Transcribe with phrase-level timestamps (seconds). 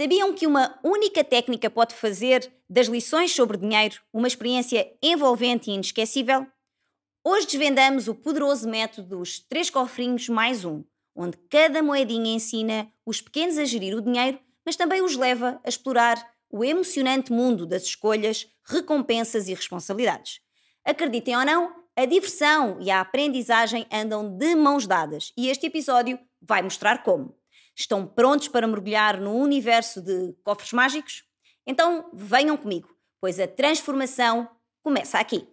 [0.00, 5.74] Sabiam que uma única técnica pode fazer das lições sobre dinheiro uma experiência envolvente e
[5.74, 6.46] inesquecível?
[7.22, 10.82] Hoje desvendamos o poderoso método dos três cofrinhos mais um,
[11.14, 15.68] onde cada moedinha ensina os pequenos a gerir o dinheiro, mas também os leva a
[15.68, 20.40] explorar o emocionante mundo das escolhas, recompensas e responsabilidades.
[20.82, 26.18] Acreditem ou não, a diversão e a aprendizagem andam de mãos dadas e este episódio
[26.40, 27.38] vai mostrar como.
[27.80, 31.24] Estão prontos para mergulhar no universo de cofres mágicos?
[31.66, 34.46] Então venham comigo, pois a transformação
[34.82, 35.48] começa aqui.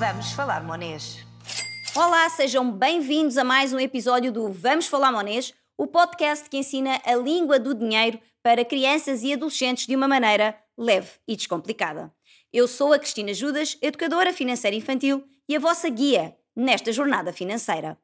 [0.00, 1.24] Vamos falar monês.
[1.94, 7.00] Olá, sejam bem-vindos a mais um episódio do Vamos Falar Monês, o podcast que ensina
[7.04, 12.14] a língua do dinheiro para crianças e adolescentes de uma maneira leve e descomplicada.
[12.52, 17.98] Eu sou a Cristina Judas, educadora financeira infantil e a vossa guia nesta jornada financeira.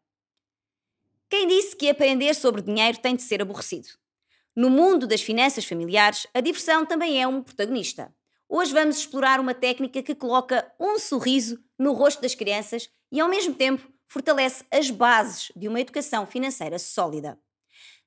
[1.30, 3.86] Quem disse que aprender sobre dinheiro tem de ser aborrecido?
[4.56, 8.12] No mundo das finanças familiares, a diversão também é um protagonista.
[8.48, 13.28] Hoje vamos explorar uma técnica que coloca um sorriso no rosto das crianças e, ao
[13.28, 17.38] mesmo tempo, fortalece as bases de uma educação financeira sólida.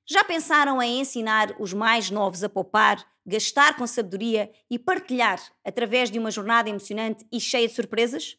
[0.08, 6.12] Já pensaram em ensinar os mais novos a poupar, gastar com sabedoria e partilhar através
[6.12, 8.36] de uma jornada emocionante e cheia de surpresas?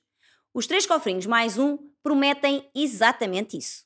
[0.53, 3.83] Os três cofrinhos mais um prometem exatamente isso.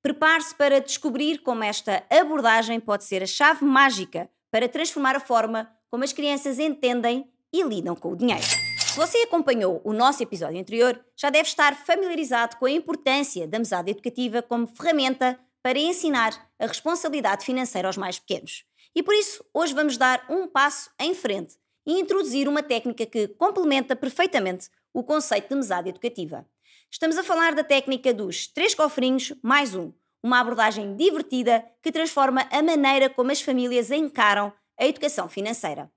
[0.00, 5.68] Prepare-se para descobrir como esta abordagem pode ser a chave mágica para transformar a forma
[5.90, 8.44] como as crianças entendem e lidam com o dinheiro.
[8.78, 13.58] Se você acompanhou o nosso episódio anterior, já deve estar familiarizado com a importância da
[13.58, 18.64] mesada educativa como ferramenta para ensinar a responsabilidade financeira aos mais pequenos.
[18.94, 23.26] E por isso, hoje vamos dar um passo em frente e introduzir uma técnica que
[23.26, 26.46] complementa perfeitamente o conceito de mesada educativa.
[26.88, 29.92] Estamos a falar da técnica dos três cofrinhos mais um,
[30.22, 35.90] uma abordagem divertida que transforma a maneira como as famílias encaram a educação financeira.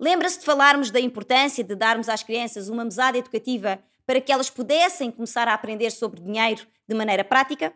[0.00, 4.50] Lembra-se de falarmos da importância de darmos às crianças uma mesada educativa para que elas
[4.50, 7.72] pudessem começar a aprender sobre dinheiro de maneira prática?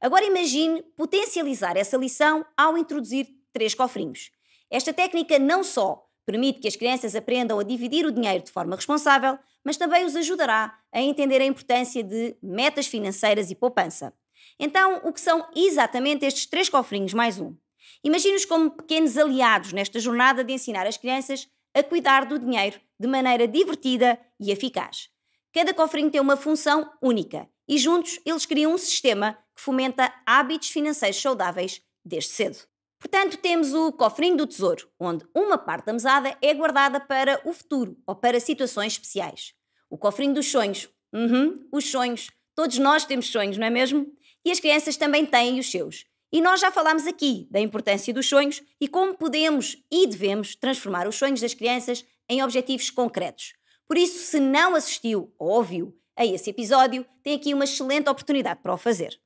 [0.00, 4.30] Agora imagine potencializar essa lição ao introduzir três cofrinhos.
[4.70, 8.76] Esta técnica não só permite que as crianças aprendam a dividir o dinheiro de forma
[8.76, 14.12] responsável, mas também os ajudará a entender a importância de metas financeiras e poupança.
[14.58, 17.56] Então, o que são exatamente estes três cofrinhos mais um?
[18.04, 23.08] Imagine-os como pequenos aliados nesta jornada de ensinar as crianças a cuidar do dinheiro de
[23.08, 25.08] maneira divertida e eficaz.
[25.52, 30.70] Cada cofrinho tem uma função única e juntos eles criam um sistema que fomenta hábitos
[30.70, 32.58] financeiros saudáveis desde cedo.
[32.98, 37.52] Portanto, temos o cofrinho do tesouro, onde uma parte da mesada é guardada para o
[37.52, 39.52] futuro ou para situações especiais.
[39.90, 40.88] O cofrinho dos sonhos.
[41.12, 42.30] Uhum, os sonhos.
[42.54, 44.06] Todos nós temos sonhos, não é mesmo?
[44.44, 46.06] E as crianças também têm os seus.
[46.32, 51.06] E nós já falámos aqui da importância dos sonhos e como podemos e devemos transformar
[51.06, 53.52] os sonhos das crianças em objetivos concretos.
[53.86, 58.60] Por isso, se não assistiu ou ouviu a esse episódio, tem aqui uma excelente oportunidade
[58.62, 59.20] para o fazer.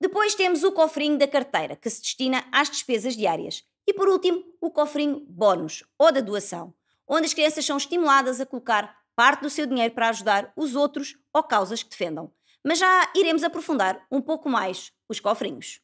[0.00, 3.64] Depois temos o cofrinho da carteira, que se destina às despesas diárias.
[3.86, 6.74] E por último, o cofrinho bónus ou da doação,
[7.08, 11.16] onde as crianças são estimuladas a colocar parte do seu dinheiro para ajudar os outros
[11.32, 12.30] ou causas que defendam.
[12.62, 15.80] Mas já iremos aprofundar um pouco mais os cofrinhos.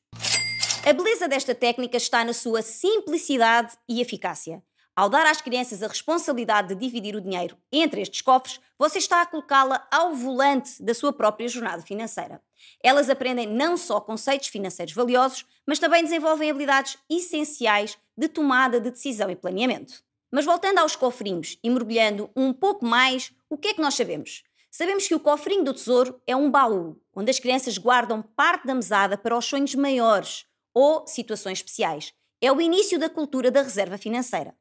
[0.84, 4.62] A beleza desta técnica está na sua simplicidade e eficácia.
[4.94, 9.22] Ao dar às crianças a responsabilidade de dividir o dinheiro entre estes cofres, você está
[9.22, 12.42] a colocá-la ao volante da sua própria jornada financeira.
[12.82, 18.90] Elas aprendem não só conceitos financeiros valiosos, mas também desenvolvem habilidades essenciais de tomada de
[18.90, 20.02] decisão e planeamento.
[20.30, 24.42] Mas voltando aos cofrinhos e mergulhando um pouco mais, o que é que nós sabemos?
[24.70, 28.74] Sabemos que o cofrinho do tesouro é um baú, onde as crianças guardam parte da
[28.74, 32.14] mesada para os sonhos maiores, ou situações especiais.
[32.40, 34.56] É o início da cultura da reserva financeira.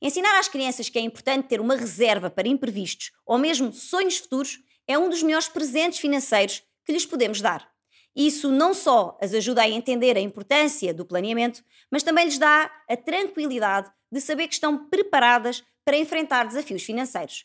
[0.00, 4.58] Ensinar às crianças que é importante ter uma reserva para imprevistos ou mesmo sonhos futuros
[4.86, 7.70] é um dos melhores presentes financeiros que lhes podemos dar.
[8.16, 12.68] Isso não só as ajuda a entender a importância do planeamento, mas também lhes dá
[12.88, 17.44] a tranquilidade de saber que estão preparadas para enfrentar desafios financeiros.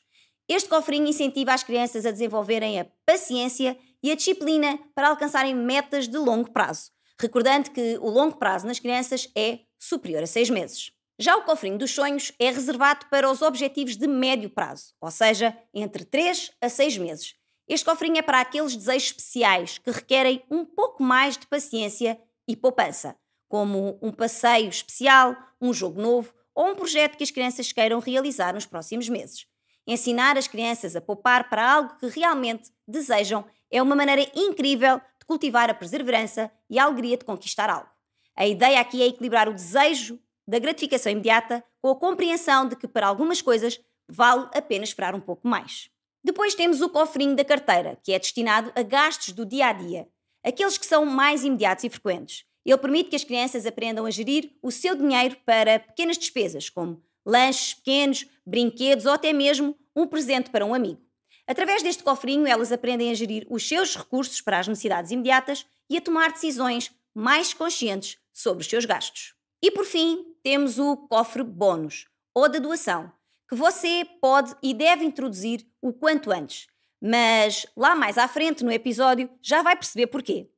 [0.50, 6.08] Este cofrinho incentiva as crianças a desenvolverem a paciência e a disciplina para alcançarem metas
[6.08, 6.90] de longo prazo,
[7.22, 10.92] recordando que o longo prazo nas crianças é superior a seis meses.
[11.20, 15.56] Já o cofrinho dos sonhos é reservado para os objetivos de médio prazo, ou seja,
[15.72, 17.36] entre 3 a 6 meses.
[17.68, 22.56] Este cofrinho é para aqueles desejos especiais que requerem um pouco mais de paciência e
[22.56, 23.16] poupança,
[23.48, 28.54] como um passeio especial, um jogo novo ou um projeto que as crianças queiram realizar
[28.54, 29.48] nos próximos meses.
[29.88, 35.26] Ensinar as crianças a poupar para algo que realmente desejam é uma maneira incrível de
[35.26, 37.90] cultivar a perseverança e a alegria de conquistar algo.
[38.36, 42.88] A ideia aqui é equilibrar o desejo da gratificação imediata com a compreensão de que
[42.88, 45.90] para algumas coisas vale a pena esperar um pouco mais.
[46.26, 50.10] Depois temos o cofrinho da carteira, que é destinado a gastos do dia a dia,
[50.44, 52.46] aqueles que são mais imediatos e frequentes.
[52.66, 57.00] Ele permite que as crianças aprendam a gerir o seu dinheiro para pequenas despesas, como
[57.24, 61.00] lanches pequenos, brinquedos ou até mesmo um presente para um amigo.
[61.46, 65.96] Através deste cofrinho, elas aprendem a gerir os seus recursos para as necessidades imediatas e
[65.96, 69.36] a tomar decisões mais conscientes sobre os seus gastos.
[69.62, 73.12] E por fim, temos o cofre bônus, ou da doação,
[73.48, 76.68] que você pode e deve introduzir o quanto antes.
[77.02, 80.50] Mas lá mais à frente no episódio já vai perceber porquê.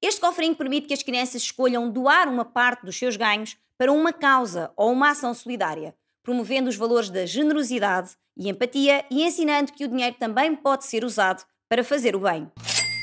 [0.00, 4.12] Este cofrinho permite que as crianças escolham doar uma parte dos seus ganhos para uma
[4.12, 9.84] causa ou uma ação solidária, promovendo os valores da generosidade e empatia e ensinando que
[9.84, 12.50] o dinheiro também pode ser usado para fazer o bem.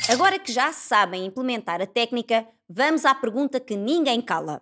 [0.10, 4.62] Agora que já sabem implementar a técnica, vamos à pergunta que ninguém cala.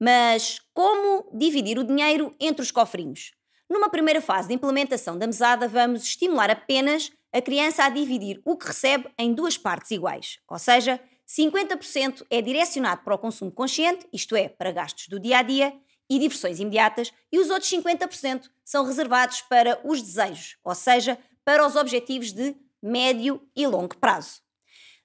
[0.00, 3.32] Mas como dividir o dinheiro entre os cofrinhos?
[3.68, 8.56] Numa primeira fase de implementação da mesada, vamos estimular apenas a criança a dividir o
[8.56, 14.06] que recebe em duas partes iguais, ou seja, 50% é direcionado para o consumo consciente,
[14.12, 15.74] isto é, para gastos do dia a dia
[16.08, 21.66] e diversões imediatas, e os outros 50% são reservados para os desejos, ou seja, para
[21.66, 24.40] os objetivos de médio e longo prazo.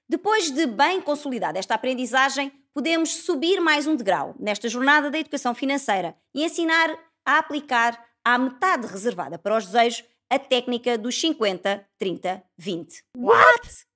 [0.08, 5.54] Depois de bem consolidada esta aprendizagem, podemos subir mais um degrau nesta jornada da educação
[5.54, 11.86] financeira e ensinar a aplicar à metade reservada para os desejos a técnica dos 50,
[11.98, 13.04] 30, 20.
[13.16, 13.86] What?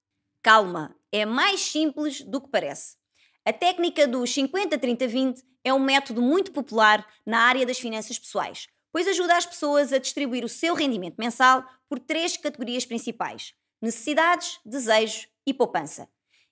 [0.42, 2.96] Calma, é mais simples do que parece.
[3.44, 8.18] A técnica dos 50, 30, 20 é um método muito popular na área das finanças
[8.18, 13.54] pessoais, pois ajuda as pessoas a distribuir o seu rendimento mensal por três categorias principais:
[13.80, 16.08] necessidades, desejos e poupança.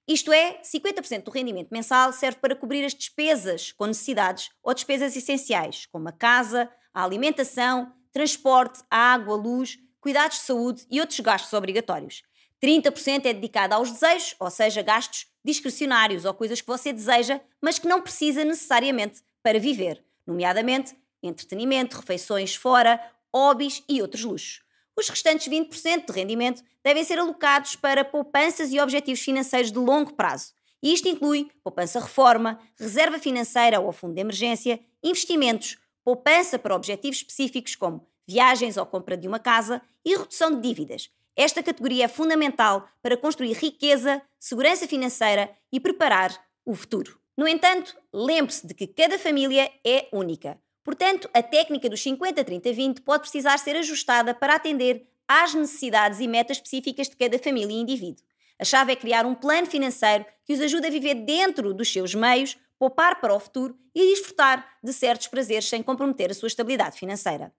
[0.07, 5.17] Isto é, 50% do rendimento mensal serve para cobrir as despesas com necessidades ou despesas
[5.17, 11.53] essenciais, como a casa, a alimentação, transporte, água, luz, cuidados de saúde e outros gastos
[11.53, 12.23] obrigatórios.
[12.63, 17.79] 30% é dedicado aos desejos, ou seja, gastos discrecionários ou coisas que você deseja, mas
[17.79, 23.01] que não precisa necessariamente para viver, nomeadamente entretenimento, refeições fora,
[23.35, 24.63] hobbies e outros luxos.
[24.97, 30.15] Os restantes 20% de rendimento devem ser alocados para poupanças e objetivos financeiros de longo
[30.15, 30.53] prazo.
[30.83, 37.19] E isto inclui poupança reforma, reserva financeira ou fundo de emergência, investimentos, poupança para objetivos
[37.19, 41.11] específicos como viagens ou compra de uma casa e redução de dívidas.
[41.37, 47.19] Esta categoria é fundamental para construir riqueza, segurança financeira e preparar o futuro.
[47.37, 50.59] No entanto, lembre-se de que cada família é única.
[50.85, 56.59] Portanto, a técnica dos 50-30-20 pode precisar ser ajustada para atender às necessidades e metas
[56.59, 58.25] específicas de cada família e indivíduo.
[58.59, 62.15] A chave é criar um plano financeiro que os ajude a viver dentro dos seus
[62.15, 66.99] meios, poupar para o futuro e desfrutar de certos prazeres sem comprometer a sua estabilidade
[66.99, 67.53] financeira.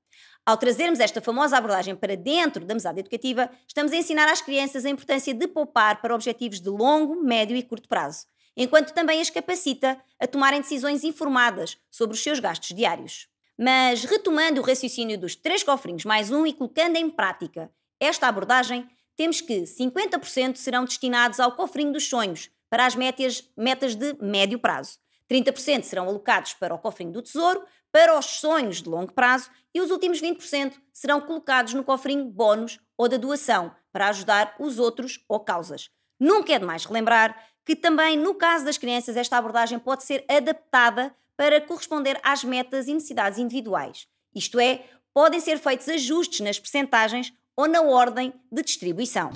[0.46, 4.86] Ao trazermos esta famosa abordagem para dentro da mesada educativa, estamos a ensinar às crianças
[4.86, 8.26] a importância de poupar para objetivos de longo, médio e curto prazo
[8.56, 13.28] enquanto também as capacita a tomarem decisões informadas sobre os seus gastos diários.
[13.58, 18.88] Mas retomando o raciocínio dos três cofrinhos mais um e colocando em prática esta abordagem,
[19.16, 24.60] temos que 50% serão destinados ao cofrinho dos sonhos, para as metas, metas de médio
[24.60, 24.98] prazo.
[25.32, 29.82] 30% serão alocados para o cofrinho do tesouro, para os sonhos de longo prazo e
[29.82, 35.24] os últimos 20% serão colocados no cofrinho bónus ou da doação, para ajudar os outros
[35.30, 35.90] ou causas.
[36.20, 41.16] Nunca é demais relembrar que também, no caso das crianças, esta abordagem pode ser adaptada
[41.36, 44.08] para corresponder às metas e necessidades individuais.
[44.34, 49.32] Isto é, podem ser feitos ajustes nas percentagens ou na ordem de distribuição.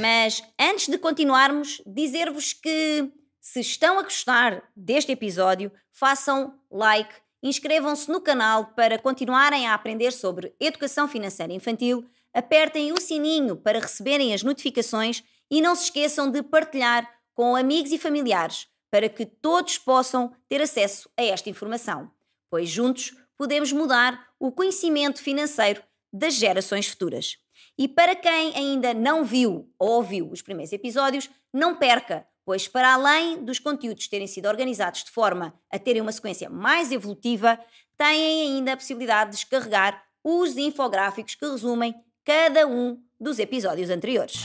[0.00, 8.10] Mas antes de continuarmos, dizer-vos que se estão a gostar deste episódio, façam like, inscrevam-se
[8.10, 12.04] no canal para continuarem a aprender sobre educação financeira infantil,
[12.34, 17.92] apertem o sininho para receberem as notificações e não se esqueçam de partilhar com amigos
[17.92, 22.10] e familiares para que todos possam ter acesso a esta informação,
[22.50, 25.82] pois juntos podemos mudar o conhecimento financeiro
[26.12, 27.38] das gerações futuras.
[27.78, 32.94] E para quem ainda não viu ou ouviu os primeiros episódios, não perca, pois para
[32.94, 37.56] além dos conteúdos terem sido organizados de forma a terem uma sequência mais evolutiva,
[37.96, 44.42] têm ainda a possibilidade de descarregar os infográficos que resumem cada um dos episódios anteriores.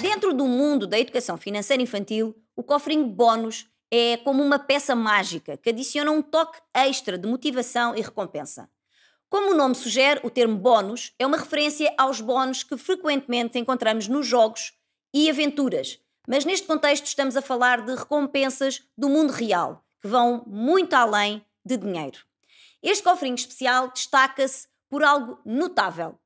[0.00, 5.56] Dentro do mundo da educação financeira infantil, o cofrinho bónus é como uma peça mágica
[5.56, 8.70] que adiciona um toque extra de motivação e recompensa.
[9.28, 14.06] Como o nome sugere, o termo bónus é uma referência aos bónus que frequentemente encontramos
[14.06, 14.72] nos jogos
[15.12, 20.44] e aventuras, mas neste contexto estamos a falar de recompensas do mundo real, que vão
[20.46, 22.18] muito além de dinheiro.
[22.82, 26.18] Este cofrinho especial destaca-se por algo notável.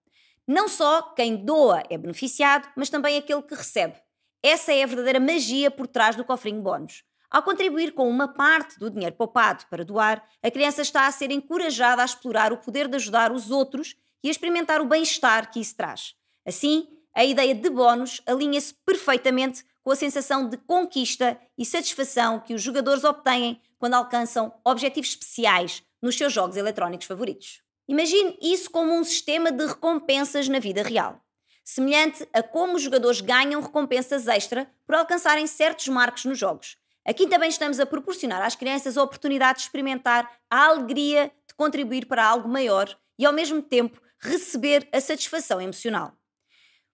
[0.46, 3.94] Não só quem doa é beneficiado, mas também aquele que recebe.
[4.42, 7.02] Essa é a verdadeira magia por trás do cofrinho bónus.
[7.30, 11.30] Ao contribuir com uma parte do dinheiro poupado para doar, a criança está a ser
[11.30, 15.58] encorajada a explorar o poder de ajudar os outros e a experimentar o bem-estar que
[15.58, 16.14] isso traz.
[16.46, 22.54] Assim, a ideia de bónus alinha-se perfeitamente com a sensação de conquista e satisfação que
[22.54, 27.62] os jogadores obtêm quando alcançam objetivos especiais nos seus jogos eletrónicos favoritos.
[27.86, 31.22] Imagine isso como um sistema de recompensas na vida real,
[31.62, 36.78] semelhante a como os jogadores ganham recompensas extra por alcançarem certos marcos nos jogos.
[37.06, 42.06] Aqui também estamos a proporcionar às crianças a oportunidade de experimentar a alegria de contribuir
[42.06, 46.12] para algo maior e, ao mesmo tempo, receber a satisfação emocional.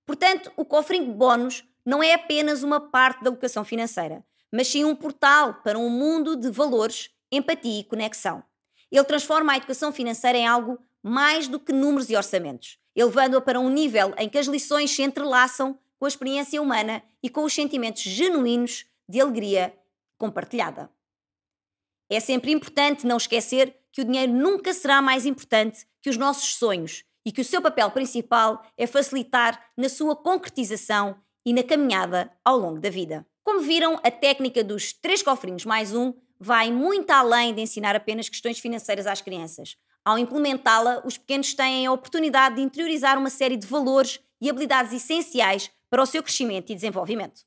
[0.04, 4.94] Portanto, o cofrinho bónus não é apenas uma parte da educação financeira, mas sim um
[4.94, 8.44] portal para um mundo de valores, empatia e conexão.
[8.92, 13.58] Ele transforma a educação financeira em algo mais do que números e orçamentos, elevando-a para
[13.58, 17.52] um nível em que as lições se entrelaçam com a experiência humana e com os
[17.52, 19.74] sentimentos genuínos de alegria
[20.16, 20.88] compartilhada.
[22.08, 26.54] É sempre importante não esquecer que o dinheiro nunca será mais importante que os nossos
[26.54, 31.20] sonhos e que o seu papel principal é facilitar na sua concretização
[31.50, 33.26] e na caminhada ao longo da vida.
[33.42, 38.28] Como viram, a técnica dos três cofrinhos mais um vai muito além de ensinar apenas
[38.28, 39.76] questões financeiras às crianças.
[40.04, 44.92] Ao implementá-la, os pequenos têm a oportunidade de interiorizar uma série de valores e habilidades
[44.92, 47.40] essenciais para o seu crescimento e desenvolvimento.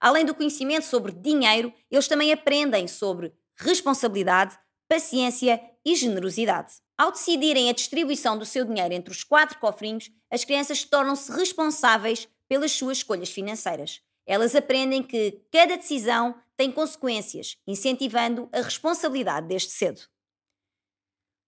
[0.00, 4.56] Além do conhecimento sobre dinheiro, eles também aprendem sobre responsabilidade,
[4.88, 6.74] paciência e generosidade.
[6.96, 12.28] Ao decidirem a distribuição do seu dinheiro entre os quatro cofrinhos, as crianças tornam-se responsáveis
[12.48, 14.00] pelas suas escolhas financeiras.
[14.26, 20.00] Elas aprendem que cada decisão tem consequências, incentivando a responsabilidade desde cedo.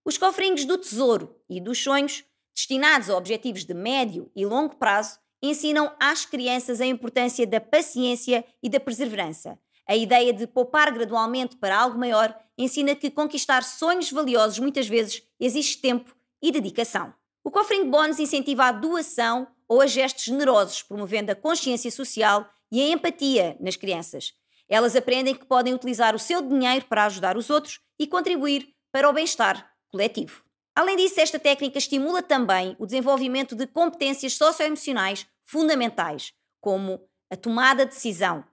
[0.04, 5.19] Os cofrinhos do tesouro e dos sonhos, destinados a objetivos de médio e longo prazo,
[5.42, 9.59] ensinam às crianças a importância da paciência e da perseverança.
[9.87, 15.23] A ideia de poupar gradualmente para algo maior ensina que conquistar sonhos valiosos muitas vezes
[15.38, 17.12] exige tempo e dedicação.
[17.42, 22.83] O cofrinho bónus incentiva a doação ou a gestos generosos, promovendo a consciência social e
[22.83, 24.33] a empatia nas crianças.
[24.69, 29.09] Elas aprendem que podem utilizar o seu dinheiro para ajudar os outros e contribuir para
[29.09, 30.43] o bem-estar coletivo.
[30.75, 37.00] Além disso, esta técnica estimula também o desenvolvimento de competências socioemocionais fundamentais, como
[37.31, 38.45] a tomada de decisão.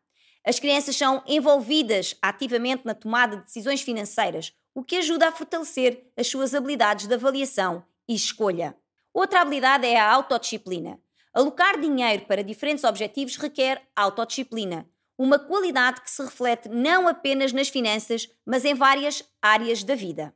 [0.45, 6.11] As crianças são envolvidas ativamente na tomada de decisões financeiras, o que ajuda a fortalecer
[6.15, 8.77] as suas habilidades de avaliação e escolha.
[9.11, 10.99] Outra habilidade é a autodisciplina.
[11.37, 17.69] Alocar dinheiro para diferentes objetivos requer autodisciplina, uma qualidade que se reflete não apenas nas
[17.69, 20.33] finanças, mas em várias áreas da vida.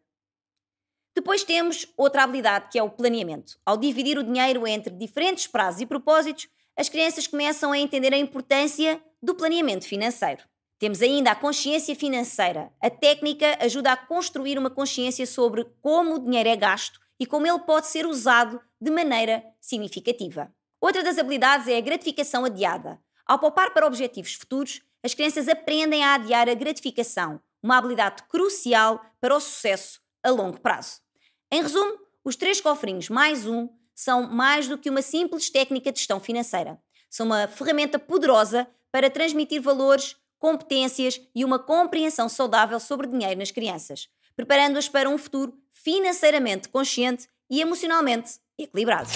[1.16, 3.58] Depois temos outra habilidade que é o planeamento.
[3.66, 8.18] Ao dividir o dinheiro entre diferentes prazos e propósitos, as crianças começam a entender a
[8.20, 10.44] importância do planeamento financeiro.
[10.78, 12.72] Temos ainda a consciência financeira.
[12.80, 17.48] A técnica ajuda a construir uma consciência sobre como o dinheiro é gasto e como
[17.48, 20.54] ele pode ser usado de maneira significativa.
[20.82, 23.00] Outra das habilidades é a gratificação adiada.
[23.24, 29.00] Ao poupar para objetivos futuros, as crianças aprendem a adiar a gratificação, uma habilidade crucial
[29.20, 31.00] para o sucesso a longo prazo.
[31.52, 36.00] Em resumo, os três cofrinhos mais um são mais do que uma simples técnica de
[36.00, 36.82] gestão financeira.
[37.12, 43.52] São uma ferramenta poderosa para transmitir valores, competências e uma compreensão saudável sobre dinheiro nas
[43.52, 49.10] crianças, preparando-as para um futuro financeiramente consciente e emocionalmente equilibrado.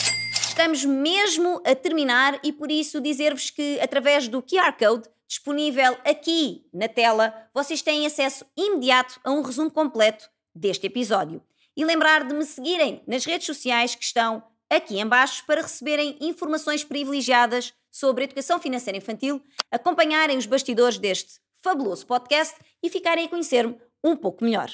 [0.56, 6.66] Estamos mesmo a terminar e por isso dizer-vos que através do QR Code disponível aqui
[6.74, 11.44] na tela, vocês têm acesso imediato a um resumo completo deste episódio.
[11.76, 16.86] E lembrar de me seguirem nas redes sociais que estão aqui embaixo para receberem informações
[16.86, 23.78] privilegiadas sobre educação financeira infantil, acompanharem os bastidores deste fabuloso podcast e ficarem a conhecer-me
[24.02, 24.72] um pouco melhor.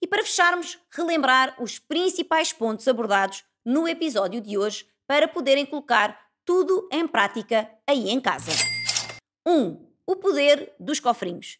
[0.00, 6.16] E para fecharmos, relembrar os principais pontos abordados no episódio de hoje para poderem colocar
[6.44, 8.52] tudo em prática aí em casa.
[9.44, 9.52] 1.
[9.52, 11.58] Um, o poder dos cofrinhos.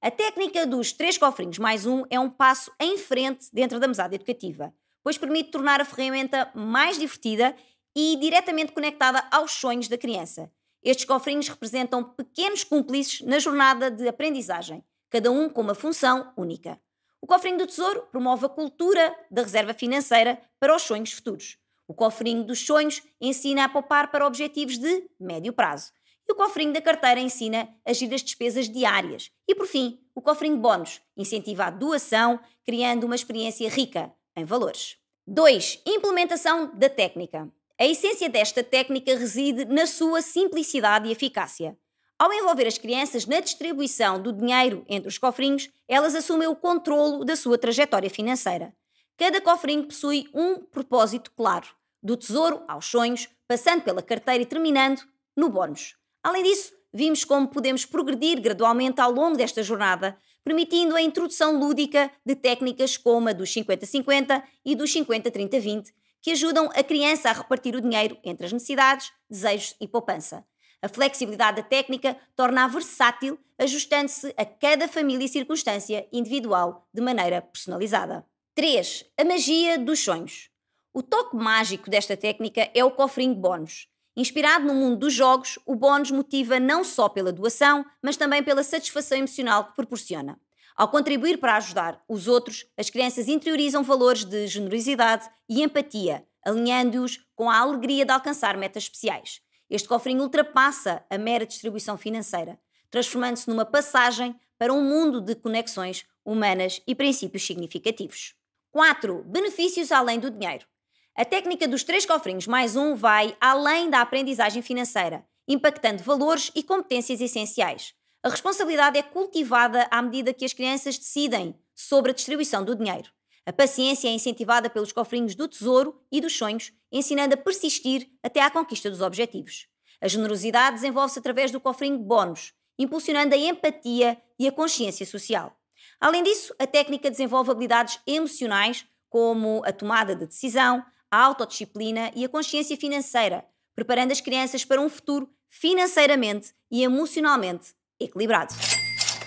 [0.00, 4.14] A técnica dos três cofrinhos mais um é um passo em frente dentro da mesada
[4.14, 7.56] educativa, pois permite tornar a ferramenta mais divertida
[7.92, 10.48] e diretamente conectada aos sonhos da criança.
[10.80, 14.80] Estes cofrinhos representam pequenos cúmplices na jornada de aprendizagem,
[15.10, 16.80] cada um com uma função única.
[17.20, 21.60] O cofrinho do tesouro promove a cultura da reserva financeira para os sonhos futuros.
[21.92, 25.92] O cofrinho dos sonhos ensina a poupar para objetivos de médio prazo.
[26.26, 29.30] E o cofrinho da carteira ensina a gerir as despesas diárias.
[29.46, 34.96] E por fim, o cofrinho bónus incentiva a doação, criando uma experiência rica em valores.
[35.26, 35.82] 2.
[35.86, 37.52] Implementação da técnica.
[37.78, 41.76] A essência desta técnica reside na sua simplicidade e eficácia.
[42.18, 47.22] Ao envolver as crianças na distribuição do dinheiro entre os cofrinhos, elas assumem o controlo
[47.22, 48.74] da sua trajetória financeira.
[49.18, 51.66] Cada cofrinho possui um propósito claro,
[52.02, 55.02] do tesouro aos sonhos, passando pela carteira e terminando
[55.36, 55.94] no bónus.
[56.22, 62.10] Além disso, vimos como podemos progredir gradualmente ao longo desta jornada, permitindo a introdução lúdica
[62.24, 67.74] de técnicas como a dos 50-50 e dos 50-30-20, que ajudam a criança a repartir
[67.74, 70.44] o dinheiro entre as necessidades, desejos e poupança.
[70.80, 77.40] A flexibilidade da técnica torna-a versátil, ajustando-se a cada família e circunstância individual de maneira
[77.40, 78.26] personalizada.
[78.54, 79.04] 3.
[79.16, 80.51] A magia dos sonhos.
[80.94, 83.88] O toque mágico desta técnica é o cofrinho bónus.
[84.14, 88.62] Inspirado no mundo dos jogos, o bónus motiva não só pela doação, mas também pela
[88.62, 90.38] satisfação emocional que proporciona.
[90.76, 97.24] Ao contribuir para ajudar os outros, as crianças interiorizam valores de generosidade e empatia, alinhando-os
[97.34, 99.40] com a alegria de alcançar metas especiais.
[99.70, 106.04] Este cofrinho ultrapassa a mera distribuição financeira, transformando-se numa passagem para um mundo de conexões
[106.22, 108.34] humanas e princípios significativos.
[108.70, 109.24] 4.
[109.24, 110.66] Benefícios além do dinheiro.
[111.14, 116.62] A técnica dos três cofrinhos mais um vai além da aprendizagem financeira, impactando valores e
[116.62, 117.92] competências essenciais.
[118.22, 123.10] A responsabilidade é cultivada à medida que as crianças decidem sobre a distribuição do dinheiro.
[123.44, 128.40] A paciência é incentivada pelos cofrinhos do tesouro e dos sonhos, ensinando a persistir até
[128.40, 129.66] à conquista dos objetivos.
[130.00, 135.54] A generosidade desenvolve-se através do cofrinho bónus, impulsionando a empatia e a consciência social.
[136.00, 142.24] Além disso, a técnica desenvolve habilidades emocionais, como a tomada de decisão, a autodisciplina e
[142.24, 148.54] a consciência financeira, preparando as crianças para um futuro financeiramente e emocionalmente equilibrado.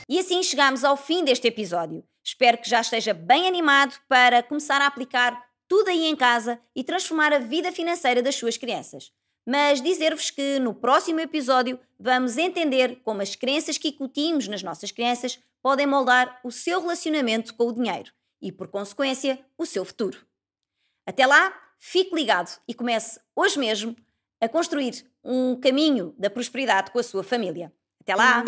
[0.09, 2.03] E assim chegamos ao fim deste episódio.
[2.23, 6.83] Espero que já esteja bem animado para começar a aplicar tudo aí em casa e
[6.83, 9.12] transformar a vida financeira das suas crianças.
[9.47, 14.91] Mas dizer-vos que no próximo episódio vamos entender como as crenças que incutimos nas nossas
[14.91, 20.25] crianças podem moldar o seu relacionamento com o dinheiro e, por consequência, o seu futuro.
[21.07, 23.95] Até lá, fique ligado e comece hoje mesmo
[24.39, 27.71] a construir um caminho da prosperidade com a sua família.
[28.01, 28.43] Até lá!